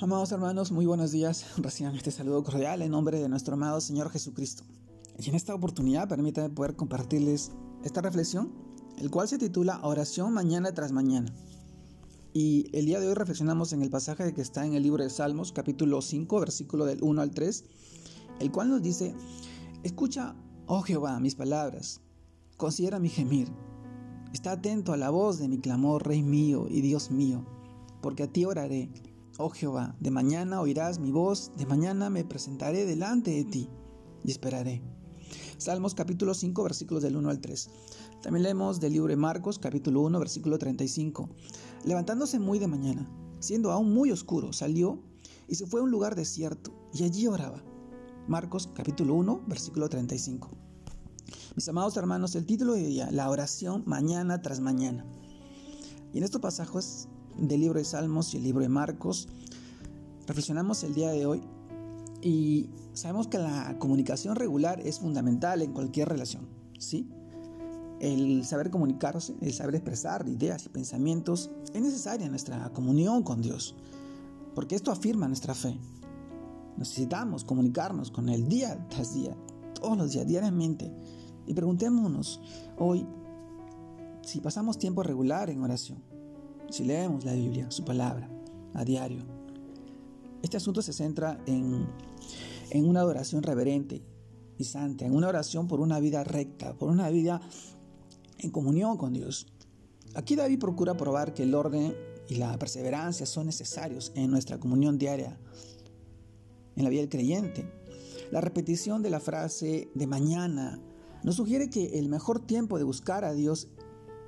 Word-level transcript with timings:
Amados 0.00 0.32
hermanos, 0.32 0.72
muy 0.72 0.86
buenos 0.86 1.12
días. 1.12 1.46
Reciban 1.56 1.94
este 1.94 2.10
saludo 2.10 2.42
cordial 2.42 2.82
en 2.82 2.90
nombre 2.90 3.20
de 3.20 3.28
nuestro 3.28 3.54
amado 3.54 3.80
Señor 3.80 4.10
Jesucristo. 4.10 4.64
Y 5.20 5.28
en 5.28 5.36
esta 5.36 5.54
oportunidad 5.54 6.08
permítanme 6.08 6.50
poder 6.50 6.74
compartirles 6.74 7.52
esta 7.84 8.00
reflexión, 8.00 8.52
el 8.98 9.12
cual 9.12 9.28
se 9.28 9.38
titula 9.38 9.78
Oración 9.84 10.34
mañana 10.34 10.74
tras 10.74 10.90
mañana. 10.90 11.32
Y 12.32 12.76
el 12.76 12.86
día 12.86 12.98
de 12.98 13.06
hoy 13.06 13.14
reflexionamos 13.14 13.72
en 13.72 13.82
el 13.82 13.90
pasaje 13.90 14.34
que 14.34 14.42
está 14.42 14.66
en 14.66 14.74
el 14.74 14.82
libro 14.82 15.04
de 15.04 15.10
Salmos, 15.10 15.52
capítulo 15.52 16.02
5, 16.02 16.40
versículo 16.40 16.86
del 16.86 17.00
1 17.00 17.22
al 17.22 17.30
3, 17.30 17.64
el 18.40 18.50
cual 18.50 18.70
nos 18.70 18.82
dice, 18.82 19.14
Escucha, 19.84 20.34
oh 20.66 20.82
Jehová, 20.82 21.20
mis 21.20 21.36
palabras, 21.36 22.00
considera 22.56 22.98
mi 22.98 23.10
gemir, 23.10 23.48
está 24.32 24.52
atento 24.52 24.92
a 24.92 24.96
la 24.96 25.10
voz 25.10 25.38
de 25.38 25.46
mi 25.46 25.58
clamor, 25.58 26.04
Rey 26.04 26.24
mío 26.24 26.66
y 26.68 26.80
Dios 26.80 27.12
mío, 27.12 27.46
porque 28.02 28.24
a 28.24 28.32
ti 28.32 28.44
oraré 28.44 28.90
Oh 29.36 29.50
Jehová, 29.50 29.96
de 29.98 30.12
mañana 30.12 30.60
oirás 30.60 31.00
mi 31.00 31.10
voz, 31.10 31.50
de 31.56 31.66
mañana 31.66 32.08
me 32.08 32.22
presentaré 32.22 32.86
delante 32.86 33.32
de 33.32 33.44
ti 33.44 33.68
y 34.22 34.30
esperaré. 34.30 34.80
Salmos 35.58 35.92
capítulo 35.92 36.34
5 36.34 36.62
versículos 36.62 37.02
del 37.02 37.16
1 37.16 37.30
al 37.30 37.40
3. 37.40 37.68
También 38.22 38.44
leemos 38.44 38.78
del 38.78 38.92
libro 38.92 39.08
de 39.08 39.16
Marcos 39.16 39.58
capítulo 39.58 40.02
1 40.02 40.20
versículo 40.20 40.56
35. 40.56 41.28
Levantándose 41.84 42.38
muy 42.38 42.60
de 42.60 42.68
mañana, 42.68 43.10
siendo 43.40 43.72
aún 43.72 43.92
muy 43.92 44.12
oscuro, 44.12 44.52
salió 44.52 45.02
y 45.48 45.56
se 45.56 45.66
fue 45.66 45.80
a 45.80 45.82
un 45.82 45.90
lugar 45.90 46.14
desierto 46.14 46.72
y 46.92 47.02
allí 47.02 47.26
oraba. 47.26 47.60
Marcos 48.28 48.70
capítulo 48.72 49.14
1 49.14 49.42
versículo 49.48 49.88
35. 49.88 50.48
Mis 51.56 51.68
amados 51.68 51.96
hermanos, 51.96 52.36
el 52.36 52.46
título 52.46 52.74
de 52.74 52.86
día, 52.86 53.10
la 53.10 53.28
oración 53.28 53.82
mañana 53.84 54.42
tras 54.42 54.60
mañana. 54.60 55.04
Y 56.12 56.18
en 56.18 56.22
estos 56.22 56.40
pasajes 56.40 57.08
del 57.38 57.60
libro 57.60 57.78
de 57.78 57.84
Salmos 57.84 58.34
y 58.34 58.38
el 58.38 58.44
libro 58.44 58.62
de 58.62 58.68
Marcos. 58.68 59.28
Reflexionamos 60.26 60.82
el 60.84 60.94
día 60.94 61.10
de 61.10 61.26
hoy 61.26 61.42
y 62.22 62.70
sabemos 62.92 63.28
que 63.28 63.38
la 63.38 63.76
comunicación 63.78 64.36
regular 64.36 64.80
es 64.80 65.00
fundamental 65.00 65.62
en 65.62 65.72
cualquier 65.72 66.08
relación, 66.08 66.48
¿sí? 66.78 67.08
El 68.00 68.44
saber 68.44 68.70
comunicarse, 68.70 69.34
el 69.40 69.52
saber 69.52 69.76
expresar 69.76 70.28
ideas 70.28 70.66
y 70.66 70.68
pensamientos 70.68 71.50
es 71.72 71.82
necesaria 71.82 72.24
en 72.24 72.30
nuestra 72.30 72.70
comunión 72.70 73.22
con 73.22 73.42
Dios, 73.42 73.74
porque 74.54 74.74
esto 74.74 74.90
afirma 74.90 75.28
nuestra 75.28 75.54
fe. 75.54 75.78
Necesitamos 76.76 77.44
comunicarnos 77.44 78.10
con 78.10 78.28
Él 78.28 78.48
día 78.48 78.86
tras 78.88 79.14
día, 79.14 79.36
todos 79.74 79.96
los 79.96 80.12
días, 80.12 80.26
diariamente. 80.26 80.92
Y 81.46 81.54
preguntémonos 81.54 82.40
hoy 82.78 83.06
si 84.22 84.40
pasamos 84.40 84.78
tiempo 84.78 85.02
regular 85.02 85.50
en 85.50 85.62
oración 85.62 86.14
si 86.74 86.82
leemos 86.82 87.24
la 87.24 87.34
Biblia, 87.34 87.70
su 87.70 87.84
palabra, 87.84 88.28
a 88.74 88.84
diario. 88.84 89.22
Este 90.42 90.56
asunto 90.56 90.82
se 90.82 90.92
centra 90.92 91.38
en, 91.46 91.86
en 92.70 92.88
una 92.88 92.98
adoración 92.98 93.44
reverente 93.44 94.02
y 94.58 94.64
santa, 94.64 95.06
en 95.06 95.14
una 95.14 95.28
oración 95.28 95.68
por 95.68 95.78
una 95.78 96.00
vida 96.00 96.24
recta, 96.24 96.74
por 96.74 96.90
una 96.90 97.10
vida 97.10 97.40
en 98.38 98.50
comunión 98.50 98.96
con 98.96 99.12
Dios. 99.12 99.46
Aquí 100.16 100.34
David 100.34 100.58
procura 100.58 100.96
probar 100.96 101.32
que 101.32 101.44
el 101.44 101.54
orden 101.54 101.94
y 102.28 102.36
la 102.36 102.58
perseverancia 102.58 103.24
son 103.24 103.46
necesarios 103.46 104.10
en 104.16 104.32
nuestra 104.32 104.58
comunión 104.58 104.98
diaria, 104.98 105.38
en 106.74 106.82
la 106.82 106.90
vida 106.90 107.02
del 107.02 107.08
creyente. 107.08 107.70
La 108.32 108.40
repetición 108.40 109.00
de 109.00 109.10
la 109.10 109.20
frase 109.20 109.90
de 109.94 110.06
mañana 110.08 110.80
nos 111.22 111.36
sugiere 111.36 111.70
que 111.70 112.00
el 112.00 112.08
mejor 112.08 112.44
tiempo 112.44 112.78
de 112.78 112.84
buscar 112.84 113.24
a 113.24 113.32
Dios 113.32 113.68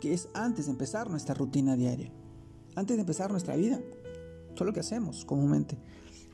que 0.00 0.12
es 0.12 0.28
antes 0.34 0.66
de 0.66 0.72
empezar 0.72 1.08
nuestra 1.08 1.36
rutina 1.36 1.76
diaria 1.76 2.12
antes 2.74 2.96
de 2.96 3.00
empezar 3.00 3.30
nuestra 3.30 3.56
vida. 3.56 3.80
Eso 4.54 4.64
es 4.64 4.66
lo 4.66 4.72
que 4.72 4.80
hacemos 4.80 5.24
comúnmente. 5.24 5.78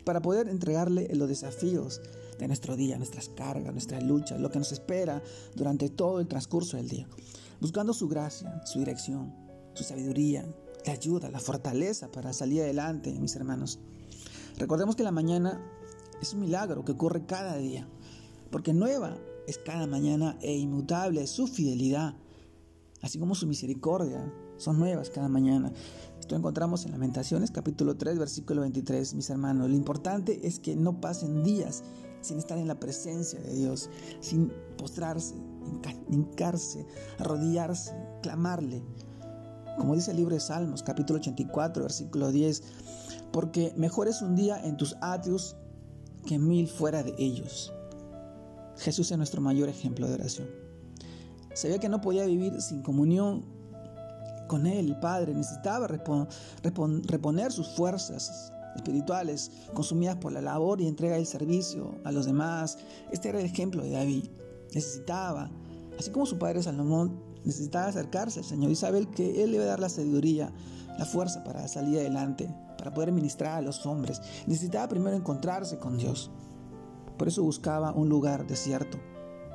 Para 0.04 0.22
poder 0.22 0.48
entregarle 0.48 1.08
los 1.14 1.28
desafíos 1.28 2.00
de 2.38 2.46
nuestro 2.46 2.76
día, 2.76 2.96
nuestras 2.96 3.28
cargas, 3.28 3.72
nuestras 3.72 4.02
luchas, 4.02 4.40
lo 4.40 4.50
que 4.50 4.58
nos 4.58 4.72
espera 4.72 5.22
durante 5.54 5.88
todo 5.88 6.20
el 6.20 6.28
transcurso 6.28 6.76
del 6.76 6.88
día. 6.88 7.06
Buscando 7.60 7.92
su 7.92 8.08
gracia, 8.08 8.62
su 8.64 8.78
dirección, 8.78 9.34
su 9.74 9.84
sabiduría, 9.84 10.46
la 10.86 10.92
ayuda, 10.92 11.30
la 11.30 11.40
fortaleza 11.40 12.10
para 12.10 12.32
salir 12.32 12.62
adelante, 12.62 13.12
mis 13.20 13.36
hermanos. 13.36 13.78
Recordemos 14.56 14.96
que 14.96 15.02
la 15.02 15.10
mañana 15.10 15.60
es 16.20 16.32
un 16.32 16.40
milagro 16.40 16.84
que 16.84 16.92
ocurre 16.92 17.26
cada 17.26 17.56
día, 17.56 17.88
porque 18.50 18.72
nueva 18.72 19.16
es 19.46 19.58
cada 19.58 19.86
mañana 19.86 20.36
e 20.40 20.56
inmutable 20.56 21.22
es 21.22 21.30
su 21.30 21.46
fidelidad, 21.46 22.14
así 23.02 23.18
como 23.18 23.34
su 23.34 23.46
misericordia 23.46 24.32
son 24.56 24.78
nuevas 24.78 25.10
cada 25.10 25.28
mañana. 25.28 25.72
Esto 26.28 26.36
encontramos 26.36 26.84
en 26.84 26.92
Lamentaciones 26.92 27.50
capítulo 27.50 27.96
3 27.96 28.18
versículo 28.18 28.60
23, 28.60 29.14
mis 29.14 29.30
hermanos. 29.30 29.70
Lo 29.70 29.74
importante 29.74 30.46
es 30.46 30.60
que 30.60 30.76
no 30.76 31.00
pasen 31.00 31.42
días 31.42 31.82
sin 32.20 32.36
estar 32.36 32.58
en 32.58 32.68
la 32.68 32.78
presencia 32.78 33.40
de 33.40 33.54
Dios, 33.54 33.88
sin 34.20 34.52
postrarse, 34.76 35.36
hincarse, 36.10 36.84
arrodillarse, 37.18 37.94
clamarle. 38.20 38.82
Como 39.78 39.94
dice 39.94 40.10
el 40.10 40.18
libro 40.18 40.34
de 40.34 40.40
Salmos 40.40 40.82
capítulo 40.82 41.18
84 41.18 41.84
versículo 41.84 42.30
10, 42.30 42.62
porque 43.32 43.72
mejor 43.78 44.06
es 44.06 44.20
un 44.20 44.36
día 44.36 44.62
en 44.62 44.76
tus 44.76 44.96
atrios 45.00 45.56
que 46.26 46.38
mil 46.38 46.68
fuera 46.68 47.02
de 47.02 47.14
ellos. 47.16 47.72
Jesús 48.76 49.10
es 49.10 49.16
nuestro 49.16 49.40
mayor 49.40 49.70
ejemplo 49.70 50.06
de 50.06 50.12
oración. 50.12 50.48
Sabía 51.54 51.78
que 51.78 51.88
no 51.88 52.02
podía 52.02 52.26
vivir 52.26 52.60
sin 52.60 52.82
comunión 52.82 53.57
con 54.48 54.66
él, 54.66 54.88
el 54.88 54.98
Padre, 54.98 55.32
necesitaba 55.34 55.86
reponer 55.86 57.52
sus 57.52 57.68
fuerzas 57.68 58.52
espirituales 58.74 59.50
consumidas 59.74 60.16
por 60.16 60.32
la 60.32 60.40
labor 60.40 60.80
y 60.80 60.86
entrega 60.86 61.16
del 61.16 61.26
servicio 61.26 61.96
a 62.04 62.12
los 62.12 62.26
demás. 62.26 62.78
Este 63.12 63.28
era 63.28 63.40
el 63.40 63.46
ejemplo 63.46 63.82
de 63.82 63.90
David. 63.90 64.24
Necesitaba, 64.74 65.50
así 65.98 66.10
como 66.10 66.26
su 66.26 66.38
padre 66.38 66.62
Salomón, 66.62 67.20
necesitaba 67.44 67.86
acercarse 67.86 68.40
al 68.40 68.44
Señor 68.44 68.70
y 68.70 68.76
saber 68.76 69.08
que 69.08 69.42
Él 69.42 69.50
le 69.50 69.56
iba 69.56 69.64
a 69.64 69.68
dar 69.68 69.80
la 69.80 69.88
sabiduría, 69.88 70.52
la 70.98 71.04
fuerza 71.04 71.44
para 71.44 71.66
salir 71.68 71.98
adelante, 71.98 72.52
para 72.76 72.92
poder 72.92 73.12
ministrar 73.12 73.58
a 73.58 73.62
los 73.62 73.86
hombres. 73.86 74.20
Necesitaba 74.46 74.88
primero 74.88 75.16
encontrarse 75.16 75.78
con 75.78 75.96
Dios. 75.96 76.30
Por 77.16 77.28
eso 77.28 77.42
buscaba 77.42 77.92
un 77.92 78.08
lugar 78.08 78.46
desierto, 78.46 78.98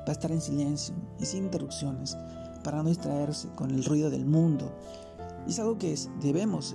para 0.00 0.12
estar 0.12 0.32
en 0.32 0.40
silencio 0.40 0.94
y 1.18 1.24
sin 1.24 1.44
interrupciones 1.44 2.16
para 2.64 2.82
no 2.82 2.88
distraerse 2.88 3.48
con 3.54 3.70
el 3.70 3.84
ruido 3.84 4.10
del 4.10 4.26
mundo. 4.26 4.72
Y 5.46 5.50
es 5.50 5.58
algo 5.60 5.78
que 5.78 5.96
debemos 6.20 6.74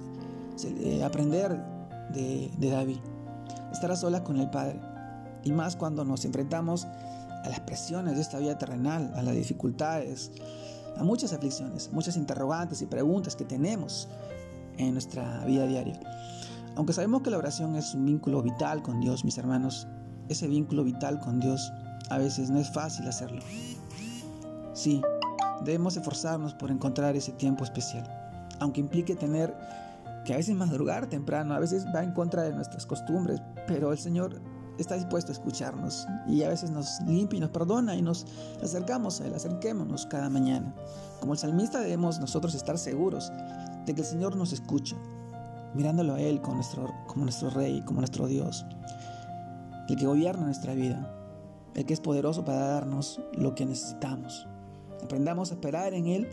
eh, 0.63 1.03
aprender 1.03 1.59
de, 2.13 2.51
David. 2.59 2.99
Estar 3.73 3.91
a 3.91 3.95
solas 3.95 4.21
con 4.21 4.37
el 4.37 4.49
Padre. 4.49 4.79
Y 5.43 5.51
más 5.51 5.75
cuando 5.75 6.05
nos 6.05 6.23
enfrentamos 6.23 6.85
a 6.85 7.49
las 7.49 7.59
presiones 7.61 8.15
de 8.15 8.21
esta 8.21 8.39
vida 8.39 8.57
terrenal, 8.57 9.11
a 9.15 9.23
las 9.23 9.35
dificultades, 9.35 10.31
a 10.97 11.03
muchas 11.03 11.33
aflicciones, 11.33 11.91
muchas 11.91 12.17
interrogantes 12.17 12.81
y 12.81 12.85
preguntas 12.85 13.35
que 13.35 13.45
tenemos 13.45 14.07
en 14.77 14.93
nuestra 14.93 15.43
vida 15.45 15.65
diaria. 15.65 15.99
Aunque 16.75 16.93
sabemos 16.93 17.21
que 17.21 17.29
la 17.29 17.37
oración 17.37 17.75
es 17.75 17.93
un 17.93 18.05
vínculo 18.05 18.41
vital 18.41 18.81
con 18.81 18.99
Dios, 18.99 19.25
mis 19.25 19.37
hermanos, 19.37 19.87
ese 20.27 20.47
vínculo 20.47 20.83
vital 20.83 21.19
con 21.19 21.39
Dios 21.39 21.71
a 22.09 22.17
veces 22.17 22.49
no 22.49 22.59
es 22.59 22.71
fácil 22.71 23.07
hacerlo. 23.07 23.41
Sí, 24.73 25.01
Debemos 25.65 25.97
esforzarnos 25.97 26.53
por 26.53 26.71
encontrar 26.71 27.15
ese 27.15 27.31
tiempo 27.33 27.63
especial, 27.63 28.07
aunque 28.59 28.79
implique 28.79 29.15
tener 29.15 29.55
que 30.25 30.33
a 30.33 30.37
veces 30.37 30.55
madrugar 30.55 31.07
temprano, 31.07 31.53
a 31.53 31.59
veces 31.59 31.85
va 31.93 32.03
en 32.03 32.13
contra 32.13 32.43
de 32.43 32.53
nuestras 32.53 32.85
costumbres, 32.85 33.41
pero 33.67 33.91
el 33.91 33.97
Señor 33.97 34.41
está 34.77 34.95
dispuesto 34.95 35.31
a 35.31 35.33
escucharnos 35.33 36.07
y 36.27 36.43
a 36.43 36.49
veces 36.49 36.71
nos 36.71 37.01
limpia 37.01 37.37
y 37.37 37.39
nos 37.41 37.49
perdona 37.49 37.95
y 37.95 38.01
nos 38.01 38.25
acercamos 38.63 39.19
a 39.19 39.27
Él, 39.27 39.33
acerquémonos 39.33 40.05
cada 40.05 40.29
mañana. 40.29 40.73
Como 41.19 41.33
el 41.33 41.39
salmista 41.39 41.79
debemos 41.79 42.19
nosotros 42.19 42.55
estar 42.55 42.77
seguros 42.77 43.31
de 43.85 43.93
que 43.93 44.01
el 44.01 44.07
Señor 44.07 44.35
nos 44.35 44.53
escucha, 44.53 44.95
mirándolo 45.73 46.13
a 46.13 46.21
Él 46.21 46.41
como 46.41 46.55
nuestro, 46.55 46.93
como 47.07 47.25
nuestro 47.25 47.49
Rey, 47.49 47.81
como 47.81 47.99
nuestro 47.99 48.27
Dios, 48.27 48.65
el 49.89 49.95
que 49.95 50.05
gobierna 50.05 50.45
nuestra 50.45 50.73
vida, 50.73 51.11
el 51.75 51.85
que 51.85 51.93
es 51.93 51.99
poderoso 51.99 52.45
para 52.45 52.59
darnos 52.59 53.19
lo 53.33 53.55
que 53.55 53.65
necesitamos. 53.65 54.47
Aprendamos 55.03 55.51
a 55.51 55.55
esperar 55.55 55.93
en 55.93 56.07
Él, 56.07 56.27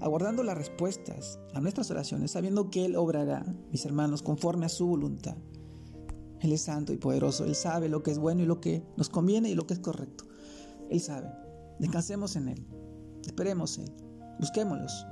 aguardando 0.00 0.42
las 0.42 0.56
respuestas 0.56 1.38
a 1.54 1.60
nuestras 1.60 1.90
oraciones, 1.90 2.32
sabiendo 2.32 2.70
que 2.70 2.84
Él 2.84 2.96
obrará, 2.96 3.44
mis 3.70 3.84
hermanos, 3.84 4.22
conforme 4.22 4.66
a 4.66 4.68
su 4.68 4.86
voluntad. 4.86 5.36
Él 6.40 6.52
es 6.52 6.62
santo 6.62 6.92
y 6.92 6.96
poderoso, 6.96 7.44
Él 7.44 7.54
sabe 7.54 7.88
lo 7.88 8.02
que 8.02 8.10
es 8.10 8.18
bueno 8.18 8.42
y 8.42 8.46
lo 8.46 8.60
que 8.60 8.84
nos 8.96 9.08
conviene 9.08 9.50
y 9.50 9.54
lo 9.54 9.66
que 9.66 9.74
es 9.74 9.80
correcto. 9.80 10.24
Él 10.90 11.00
sabe. 11.00 11.28
Descansemos 11.78 12.36
en 12.36 12.48
Él, 12.48 12.66
esperemos 13.26 13.78
en 13.78 13.84
Él, 13.84 13.94
busquémoslos 14.40 15.06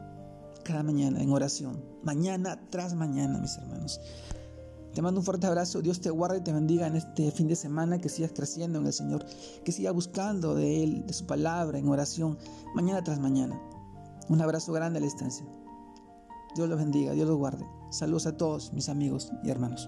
cada 0.65 0.83
mañana 0.83 1.23
en 1.23 1.31
oración, 1.31 1.85
mañana 2.03 2.61
tras 2.71 2.95
mañana, 2.95 3.39
mis 3.39 3.57
hermanos. 3.57 4.01
Te 4.97 5.03
mando 5.03 5.21
un 5.21 5.27
fuerte 5.27 5.47
abrazo. 5.47 5.83
Dios 5.83 6.01
te 6.01 6.09
guarde 6.09 6.39
y 6.39 6.41
te 6.41 6.55
bendiga 6.55 6.87
en 6.87 6.97
este 6.97 7.31
fin 7.31 7.49
de 7.49 7.55
semana. 7.55 7.99
Que 7.99 8.09
sigas 8.09 8.33
creciendo 8.35 8.79
en 8.79 8.87
el 8.87 8.95
Señor. 8.95 9.27
Que 9.63 9.71
sigas 9.71 9.93
buscando 9.93 10.55
de 10.55 10.83
Él, 10.83 11.07
de 11.07 11.13
su 11.13 11.27
palabra, 11.27 11.77
en 11.77 11.87
oración, 11.87 12.39
mañana 12.75 13.05
tras 13.05 13.21
mañana. 13.21 13.61
Un 14.31 14.41
abrazo 14.41 14.73
grande 14.73 14.97
a 14.97 15.01
la 15.01 15.05
distancia. 15.05 15.47
Dios 16.55 16.67
los 16.71 16.79
bendiga, 16.79 17.13
Dios 17.13 17.29
los 17.29 17.37
guarde. 17.37 17.67
Saludos 17.91 18.27
a 18.27 18.39
todos 18.39 18.73
mis 18.73 18.89
amigos 18.89 19.31
y 19.45 19.51
hermanos. 19.51 19.87